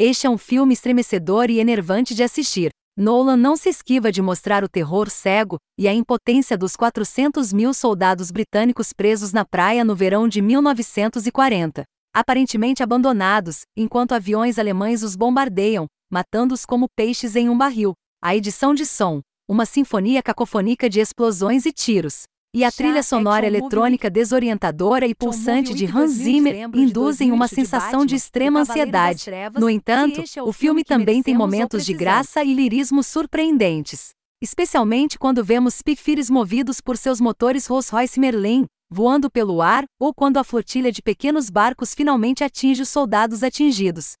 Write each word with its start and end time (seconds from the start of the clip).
Este 0.00 0.28
é 0.28 0.30
um 0.30 0.38
filme 0.38 0.72
estremecedor 0.72 1.50
e 1.50 1.58
enervante 1.58 2.14
de 2.14 2.22
assistir. 2.22 2.70
Nolan 2.96 3.36
não 3.36 3.56
se 3.56 3.68
esquiva 3.68 4.12
de 4.12 4.22
mostrar 4.22 4.62
o 4.62 4.68
terror 4.68 5.10
cego 5.10 5.58
e 5.76 5.88
a 5.88 5.92
impotência 5.92 6.56
dos 6.56 6.76
400 6.76 7.52
mil 7.52 7.74
soldados 7.74 8.30
britânicos 8.30 8.92
presos 8.92 9.32
na 9.32 9.44
praia 9.44 9.84
no 9.84 9.96
verão 9.96 10.28
de 10.28 10.40
1940, 10.40 11.82
aparentemente 12.14 12.80
abandonados, 12.80 13.62
enquanto 13.76 14.12
aviões 14.12 14.56
alemães 14.56 15.02
os 15.02 15.16
bombardeiam, 15.16 15.86
matando-os 16.08 16.64
como 16.64 16.86
peixes 16.94 17.34
em 17.34 17.48
um 17.48 17.58
barril. 17.58 17.92
A 18.22 18.36
edição 18.36 18.74
de 18.74 18.86
som, 18.86 19.20
uma 19.48 19.66
sinfonia 19.66 20.22
cacofônica 20.22 20.88
de 20.88 21.00
explosões 21.00 21.66
e 21.66 21.72
tiros, 21.72 22.22
e 22.58 22.64
a 22.64 22.72
trilha 22.72 23.04
sonora 23.04 23.46
eletrônica 23.46 24.10
desorientadora 24.10 25.06
e 25.06 25.14
pulsante 25.14 25.72
de 25.72 25.86
Hans 25.86 26.10
Zimmer 26.10 26.68
induzem 26.74 27.30
uma 27.30 27.46
sensação 27.46 28.04
de 28.04 28.16
extrema 28.16 28.62
ansiedade. 28.62 29.26
No 29.56 29.70
entanto, 29.70 30.24
o 30.42 30.52
filme 30.52 30.82
também 30.82 31.22
tem 31.22 31.36
momentos 31.36 31.86
de 31.86 31.94
graça 31.94 32.42
e 32.42 32.52
lirismo 32.52 33.00
surpreendentes. 33.04 34.08
Especialmente 34.42 35.16
quando 35.16 35.44
vemos 35.44 35.74
Spitfires 35.74 36.28
movidos 36.28 36.80
por 36.80 36.96
seus 36.96 37.20
motores 37.20 37.64
Rolls-Royce 37.68 38.18
Merlin, 38.18 38.66
voando 38.90 39.30
pelo 39.30 39.62
ar, 39.62 39.84
ou 40.00 40.12
quando 40.12 40.38
a 40.38 40.42
flotilha 40.42 40.90
de 40.90 41.00
pequenos 41.00 41.50
barcos 41.50 41.94
finalmente 41.94 42.42
atinge 42.42 42.82
os 42.82 42.88
soldados 42.88 43.44
atingidos. 43.44 44.14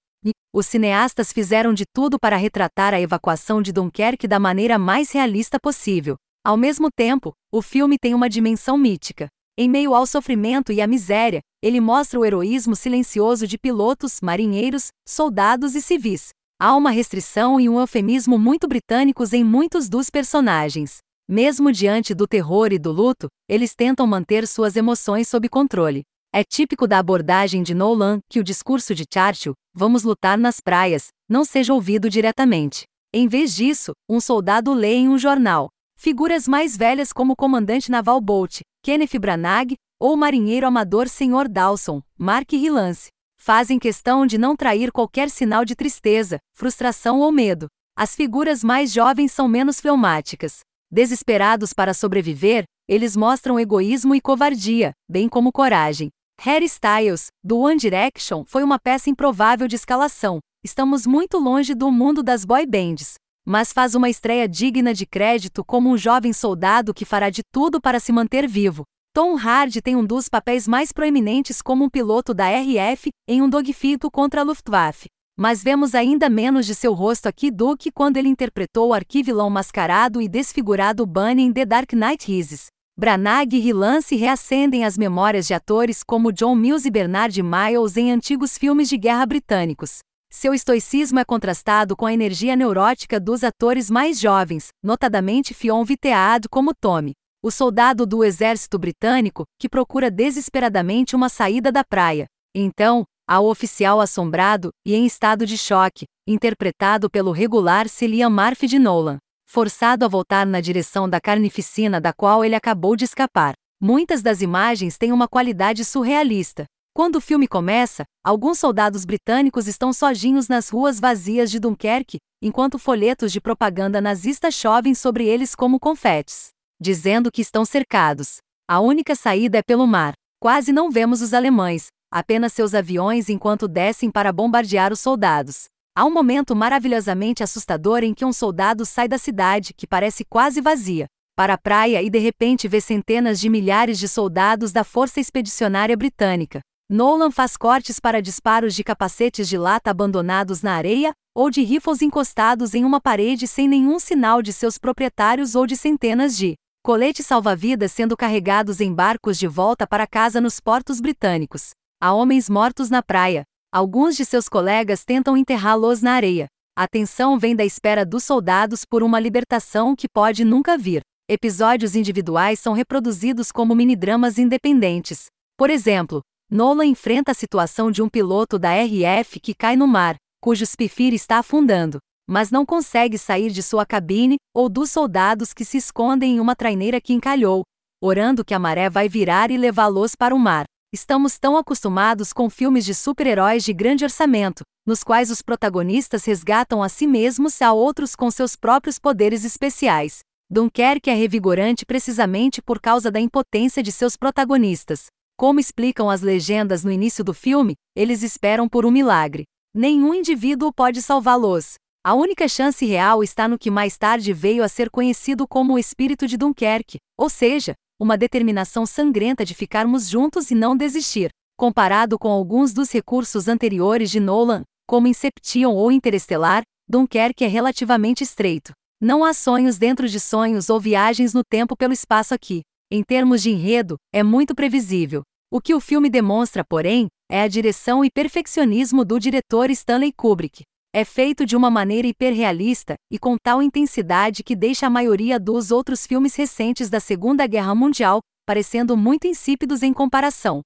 Os 0.54 0.66
cineastas 0.66 1.32
fizeram 1.32 1.74
de 1.74 1.84
tudo 1.92 2.20
para 2.20 2.36
retratar 2.36 2.94
a 2.94 3.00
evacuação 3.00 3.60
de 3.60 3.72
Dunkerque 3.72 4.28
da 4.28 4.38
maneira 4.38 4.78
mais 4.78 5.10
realista 5.10 5.58
possível. 5.58 6.16
Ao 6.48 6.56
mesmo 6.56 6.88
tempo, 6.90 7.34
o 7.52 7.60
filme 7.60 7.98
tem 7.98 8.14
uma 8.14 8.26
dimensão 8.26 8.78
mítica. 8.78 9.28
Em 9.58 9.68
meio 9.68 9.94
ao 9.94 10.06
sofrimento 10.06 10.72
e 10.72 10.80
à 10.80 10.86
miséria, 10.86 11.42
ele 11.62 11.78
mostra 11.78 12.18
o 12.18 12.24
heroísmo 12.24 12.74
silencioso 12.74 13.46
de 13.46 13.58
pilotos, 13.58 14.18
marinheiros, 14.22 14.88
soldados 15.06 15.74
e 15.74 15.82
civis. 15.82 16.30
Há 16.58 16.74
uma 16.74 16.90
restrição 16.90 17.60
e 17.60 17.68
um 17.68 17.78
eufemismo 17.78 18.38
muito 18.38 18.66
britânicos 18.66 19.34
em 19.34 19.44
muitos 19.44 19.90
dos 19.90 20.08
personagens. 20.08 21.00
Mesmo 21.28 21.70
diante 21.70 22.14
do 22.14 22.26
terror 22.26 22.72
e 22.72 22.78
do 22.78 22.92
luto, 22.92 23.28
eles 23.46 23.74
tentam 23.74 24.06
manter 24.06 24.46
suas 24.46 24.74
emoções 24.74 25.28
sob 25.28 25.50
controle. 25.50 26.00
É 26.34 26.42
típico 26.42 26.88
da 26.88 26.98
abordagem 26.98 27.62
de 27.62 27.74
Nolan 27.74 28.20
que 28.26 28.40
o 28.40 28.42
discurso 28.42 28.94
de 28.94 29.04
Churchill, 29.04 29.52
vamos 29.74 30.02
lutar 30.02 30.38
nas 30.38 30.60
praias, 30.60 31.08
não 31.28 31.44
seja 31.44 31.74
ouvido 31.74 32.08
diretamente. 32.08 32.84
Em 33.12 33.28
vez 33.28 33.54
disso, 33.54 33.92
um 34.08 34.18
soldado 34.18 34.72
lê 34.72 34.94
em 34.94 35.10
um 35.10 35.18
jornal: 35.18 35.68
Figuras 36.00 36.46
mais 36.46 36.76
velhas 36.76 37.12
como 37.12 37.32
o 37.32 37.36
comandante 37.36 37.90
naval 37.90 38.20
Bolt, 38.20 38.60
Kenneth 38.84 39.18
Branagh, 39.18 39.74
ou 40.00 40.14
o 40.14 40.16
marinheiro 40.16 40.64
amador 40.64 41.08
Sr. 41.08 41.48
Dawson, 41.50 42.00
Mark 42.16 42.52
Rylance, 42.52 43.08
fazem 43.36 43.80
questão 43.80 44.24
de 44.24 44.38
não 44.38 44.54
trair 44.54 44.92
qualquer 44.92 45.28
sinal 45.28 45.64
de 45.64 45.74
tristeza, 45.74 46.38
frustração 46.54 47.18
ou 47.18 47.32
medo. 47.32 47.66
As 47.96 48.14
figuras 48.14 48.62
mais 48.62 48.92
jovens 48.92 49.32
são 49.32 49.48
menos 49.48 49.80
fleumáticas. 49.80 50.60
Desesperados 50.88 51.72
para 51.72 51.92
sobreviver, 51.92 52.62
eles 52.86 53.16
mostram 53.16 53.58
egoísmo 53.58 54.14
e 54.14 54.20
covardia, 54.20 54.92
bem 55.10 55.28
como 55.28 55.50
coragem. 55.50 56.10
Harry 56.40 56.66
Styles, 56.66 57.26
do 57.42 57.58
One 57.58 57.76
Direction, 57.76 58.44
foi 58.46 58.62
uma 58.62 58.78
peça 58.78 59.10
improvável 59.10 59.66
de 59.66 59.74
escalação. 59.74 60.38
Estamos 60.62 61.08
muito 61.08 61.38
longe 61.38 61.74
do 61.74 61.90
mundo 61.90 62.22
das 62.22 62.44
boy 62.44 62.64
bands 62.64 63.16
mas 63.48 63.72
faz 63.72 63.94
uma 63.94 64.10
estreia 64.10 64.46
digna 64.46 64.92
de 64.92 65.06
crédito 65.06 65.64
como 65.64 65.88
um 65.88 65.96
jovem 65.96 66.34
soldado 66.34 66.92
que 66.92 67.06
fará 67.06 67.30
de 67.30 67.40
tudo 67.50 67.80
para 67.80 67.98
se 67.98 68.12
manter 68.12 68.46
vivo. 68.46 68.84
Tom 69.14 69.38
Hardy 69.38 69.80
tem 69.80 69.96
um 69.96 70.04
dos 70.04 70.28
papéis 70.28 70.68
mais 70.68 70.92
proeminentes 70.92 71.62
como 71.62 71.82
um 71.82 71.88
piloto 71.88 72.34
da 72.34 72.46
RF 72.46 73.08
em 73.26 73.40
um 73.40 73.48
dogfight 73.48 74.06
contra 74.12 74.42
a 74.42 74.44
Luftwaffe. 74.44 75.06
Mas 75.34 75.62
vemos 75.62 75.94
ainda 75.94 76.28
menos 76.28 76.66
de 76.66 76.74
seu 76.74 76.92
rosto 76.92 77.26
aqui 77.26 77.50
do 77.50 77.74
que 77.74 77.90
quando 77.90 78.18
ele 78.18 78.28
interpretou 78.28 78.88
o 78.88 78.92
arquivilão 78.92 79.48
mascarado 79.48 80.20
e 80.20 80.28
desfigurado 80.28 81.06
Bunny 81.06 81.44
em 81.44 81.50
The 81.50 81.64
Dark 81.64 81.94
Knight 81.94 82.30
Rises. 82.30 82.66
Branagh 82.98 83.48
e 83.54 83.60
Rylance 83.60 84.14
reacendem 84.14 84.84
as 84.84 84.98
memórias 84.98 85.46
de 85.46 85.54
atores 85.54 86.02
como 86.02 86.32
John 86.32 86.54
Mills 86.54 86.86
e 86.86 86.90
Bernard 86.90 87.42
Miles 87.42 87.96
em 87.96 88.12
antigos 88.12 88.58
filmes 88.58 88.90
de 88.90 88.98
guerra 88.98 89.24
britânicos. 89.24 90.00
Seu 90.30 90.52
estoicismo 90.54 91.18
é 91.18 91.24
contrastado 91.24 91.96
com 91.96 92.04
a 92.04 92.12
energia 92.12 92.54
neurótica 92.54 93.18
dos 93.18 93.42
atores 93.42 93.90
mais 93.90 94.20
jovens, 94.20 94.68
notadamente 94.80 95.52
Fionn 95.52 95.82
Vitead 95.84 96.48
como 96.48 96.74
Tommy, 96.74 97.12
o 97.42 97.50
soldado 97.50 98.06
do 98.06 98.22
exército 98.22 98.78
britânico 98.78 99.44
que 99.58 99.68
procura 99.68 100.10
desesperadamente 100.10 101.16
uma 101.16 101.28
saída 101.28 101.72
da 101.72 101.82
praia. 101.82 102.26
Então, 102.54 103.04
há 103.26 103.40
o 103.40 103.50
oficial 103.50 104.00
assombrado 104.00 104.70
e 104.86 104.94
em 104.94 105.06
estado 105.06 105.46
de 105.46 105.58
choque, 105.58 106.04
interpretado 106.26 107.10
pelo 107.10 107.32
regular 107.32 107.88
Cillian 107.88 108.30
Murphy 108.30 108.66
de 108.66 108.78
Nolan, 108.78 109.18
forçado 109.44 110.04
a 110.04 110.08
voltar 110.08 110.46
na 110.46 110.60
direção 110.60 111.08
da 111.08 111.20
carnificina 111.20 112.00
da 112.00 112.12
qual 112.12 112.44
ele 112.44 112.54
acabou 112.54 112.94
de 112.94 113.04
escapar. 113.04 113.54
Muitas 113.80 114.22
das 114.22 114.42
imagens 114.42 114.98
têm 114.98 115.10
uma 115.10 115.26
qualidade 115.26 115.84
surrealista, 115.84 116.64
quando 116.98 117.14
o 117.14 117.20
filme 117.20 117.46
começa, 117.46 118.02
alguns 118.24 118.58
soldados 118.58 119.04
britânicos 119.04 119.68
estão 119.68 119.92
sozinhos 119.92 120.48
nas 120.48 120.68
ruas 120.68 120.98
vazias 120.98 121.48
de 121.48 121.60
Dunkerque, 121.60 122.18
enquanto 122.42 122.76
folhetos 122.76 123.30
de 123.30 123.40
propaganda 123.40 124.00
nazista 124.00 124.50
chovem 124.50 124.96
sobre 124.96 125.24
eles 125.24 125.54
como 125.54 125.78
confetes, 125.78 126.48
dizendo 126.82 127.30
que 127.30 127.40
estão 127.40 127.64
cercados. 127.64 128.38
A 128.68 128.80
única 128.80 129.14
saída 129.14 129.58
é 129.58 129.62
pelo 129.62 129.86
mar. 129.86 130.12
Quase 130.42 130.72
não 130.72 130.90
vemos 130.90 131.22
os 131.22 131.32
alemães, 131.32 131.86
apenas 132.12 132.52
seus 132.52 132.74
aviões 132.74 133.28
enquanto 133.28 133.68
descem 133.68 134.10
para 134.10 134.32
bombardear 134.32 134.92
os 134.92 134.98
soldados. 134.98 135.66
Há 135.96 136.04
um 136.04 136.12
momento 136.12 136.56
maravilhosamente 136.56 137.44
assustador 137.44 138.02
em 138.02 138.12
que 138.12 138.24
um 138.24 138.32
soldado 138.32 138.84
sai 138.84 139.06
da 139.06 139.18
cidade, 139.18 139.72
que 139.72 139.86
parece 139.86 140.24
quase 140.24 140.60
vazia, 140.60 141.06
para 141.36 141.54
a 141.54 141.58
praia 141.58 142.02
e 142.02 142.10
de 142.10 142.18
repente 142.18 142.66
vê 142.66 142.80
centenas 142.80 143.38
de 143.38 143.48
milhares 143.48 144.00
de 144.00 144.08
soldados 144.08 144.72
da 144.72 144.82
Força 144.82 145.20
Expedicionária 145.20 145.96
Britânica, 145.96 146.60
Nolan 146.90 147.30
faz 147.30 147.54
cortes 147.54 148.00
para 148.00 148.22
disparos 148.22 148.74
de 148.74 148.82
capacetes 148.82 149.46
de 149.46 149.58
lata 149.58 149.90
abandonados 149.90 150.62
na 150.62 150.72
areia, 150.72 151.12
ou 151.34 151.50
de 151.50 151.62
rifles 151.62 152.00
encostados 152.00 152.72
em 152.72 152.82
uma 152.82 152.98
parede 152.98 153.46
sem 153.46 153.68
nenhum 153.68 153.98
sinal 153.98 154.40
de 154.40 154.54
seus 154.54 154.78
proprietários 154.78 155.54
ou 155.54 155.66
de 155.66 155.76
centenas 155.76 156.34
de 156.34 156.54
coletes 156.82 157.26
salva-vidas 157.26 157.92
sendo 157.92 158.16
carregados 158.16 158.80
em 158.80 158.90
barcos 158.90 159.38
de 159.38 159.46
volta 159.46 159.86
para 159.86 160.06
casa 160.06 160.40
nos 160.40 160.60
portos 160.60 160.98
britânicos. 160.98 161.72
Há 162.00 162.14
homens 162.14 162.48
mortos 162.48 162.88
na 162.88 163.02
praia. 163.02 163.42
Alguns 163.70 164.16
de 164.16 164.24
seus 164.24 164.48
colegas 164.48 165.04
tentam 165.04 165.36
enterrá-los 165.36 166.00
na 166.00 166.12
areia. 166.12 166.46
A 166.74 166.88
tensão 166.88 167.38
vem 167.38 167.54
da 167.54 167.66
espera 167.66 168.06
dos 168.06 168.24
soldados 168.24 168.86
por 168.86 169.02
uma 169.02 169.20
libertação 169.20 169.94
que 169.94 170.08
pode 170.08 170.42
nunca 170.42 170.78
vir. 170.78 171.02
Episódios 171.28 171.94
individuais 171.94 172.58
são 172.58 172.72
reproduzidos 172.72 173.52
como 173.52 173.74
mini-dramas 173.74 174.38
independentes. 174.38 175.26
Por 175.54 175.68
exemplo, 175.68 176.22
Nolan 176.50 176.86
enfrenta 176.86 177.32
a 177.32 177.34
situação 177.34 177.90
de 177.90 178.02
um 178.02 178.08
piloto 178.08 178.58
da 178.58 178.70
RF 178.72 179.38
que 179.38 179.52
cai 179.52 179.76
no 179.76 179.86
mar, 179.86 180.16
cujo 180.40 180.64
Spitfire 180.64 181.14
está 181.14 181.38
afundando, 181.38 181.98
mas 182.26 182.50
não 182.50 182.64
consegue 182.64 183.18
sair 183.18 183.50
de 183.50 183.62
sua 183.62 183.84
cabine, 183.84 184.36
ou 184.54 184.66
dos 184.70 184.90
soldados 184.90 185.52
que 185.52 185.62
se 185.62 185.76
escondem 185.76 186.36
em 186.36 186.40
uma 186.40 186.56
traineira 186.56 187.02
que 187.02 187.12
encalhou, 187.12 187.64
orando 188.02 188.42
que 188.42 188.54
a 188.54 188.58
maré 188.58 188.88
vai 188.88 189.10
virar 189.10 189.50
e 189.50 189.58
levá-los 189.58 190.14
para 190.14 190.34
o 190.34 190.38
mar. 190.38 190.64
Estamos 190.90 191.38
tão 191.38 191.54
acostumados 191.54 192.32
com 192.32 192.48
filmes 192.48 192.86
de 192.86 192.94
super-heróis 192.94 193.62
de 193.62 193.74
grande 193.74 194.04
orçamento, 194.04 194.62
nos 194.86 195.04
quais 195.04 195.30
os 195.30 195.42
protagonistas 195.42 196.24
resgatam 196.24 196.82
a 196.82 196.88
si 196.88 197.06
mesmos 197.06 197.60
e 197.60 197.64
a 197.64 197.74
outros 197.74 198.16
com 198.16 198.30
seus 198.30 198.56
próprios 198.56 198.98
poderes 198.98 199.44
especiais. 199.44 200.20
Dunkerque 200.50 201.10
é 201.10 201.14
revigorante 201.14 201.84
precisamente 201.84 202.62
por 202.62 202.80
causa 202.80 203.10
da 203.10 203.20
impotência 203.20 203.82
de 203.82 203.92
seus 203.92 204.16
protagonistas. 204.16 205.08
Como 205.38 205.60
explicam 205.60 206.10
as 206.10 206.20
legendas 206.20 206.82
no 206.82 206.90
início 206.90 207.22
do 207.22 207.32
filme, 207.32 207.76
eles 207.94 208.24
esperam 208.24 208.68
por 208.68 208.84
um 208.84 208.90
milagre. 208.90 209.44
Nenhum 209.72 210.12
indivíduo 210.12 210.72
pode 210.72 211.00
salvá-los. 211.00 211.74
A 212.04 212.12
única 212.12 212.48
chance 212.48 212.84
real 212.84 213.22
está 213.22 213.46
no 213.46 213.56
que 213.56 213.70
mais 213.70 213.96
tarde 213.96 214.32
veio 214.32 214.64
a 214.64 214.68
ser 214.68 214.90
conhecido 214.90 215.46
como 215.46 215.74
o 215.74 215.78
espírito 215.78 216.26
de 216.26 216.36
Dunkerque, 216.36 216.98
ou 217.16 217.30
seja, 217.30 217.74
uma 218.00 218.18
determinação 218.18 218.84
sangrenta 218.84 219.44
de 219.44 219.54
ficarmos 219.54 220.08
juntos 220.08 220.50
e 220.50 220.56
não 220.56 220.76
desistir. 220.76 221.30
Comparado 221.56 222.18
com 222.18 222.28
alguns 222.28 222.72
dos 222.72 222.90
recursos 222.90 223.46
anteriores 223.46 224.10
de 224.10 224.18
Nolan, 224.18 224.64
como 224.88 225.06
Inception 225.06 225.70
ou 225.70 225.92
Interestelar, 225.92 226.62
Dunkerque 226.88 227.44
é 227.44 227.48
relativamente 227.48 228.24
estreito. 228.24 228.72
Não 229.00 229.24
há 229.24 229.32
sonhos 229.32 229.78
dentro 229.78 230.08
de 230.08 230.18
sonhos 230.18 230.68
ou 230.68 230.80
viagens 230.80 231.32
no 231.32 231.44
tempo 231.48 231.76
pelo 231.76 231.92
espaço 231.92 232.34
aqui. 232.34 232.62
Em 232.90 233.04
termos 233.04 233.42
de 233.42 233.50
enredo, 233.50 233.96
é 234.12 234.24
muito 234.24 234.52
previsível. 234.52 235.22
O 235.50 235.62
que 235.62 235.74
o 235.74 235.80
filme 235.80 236.10
demonstra, 236.10 236.62
porém, 236.62 237.06
é 237.30 237.40
a 237.40 237.48
direção 237.48 238.04
e 238.04 238.10
perfeccionismo 238.10 239.02
do 239.02 239.18
diretor 239.18 239.70
Stanley 239.70 240.12
Kubrick. 240.12 240.62
É 240.94 241.06
feito 241.06 241.46
de 241.46 241.56
uma 241.56 241.70
maneira 241.70 242.06
hiperrealista 242.06 242.96
e 243.10 243.18
com 243.18 243.34
tal 243.42 243.62
intensidade 243.62 244.44
que 244.44 244.54
deixa 244.54 244.86
a 244.86 244.90
maioria 244.90 245.40
dos 245.40 245.70
outros 245.70 246.06
filmes 246.06 246.34
recentes 246.34 246.90
da 246.90 247.00
Segunda 247.00 247.46
Guerra 247.46 247.74
Mundial 247.74 248.20
parecendo 248.46 248.94
muito 248.94 249.26
insípidos 249.26 249.82
em 249.82 249.92
comparação. 249.92 250.60